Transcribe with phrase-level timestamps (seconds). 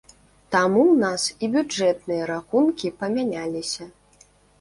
[0.53, 3.87] Таму ў нас і бюджэтныя рахункі памяняліся.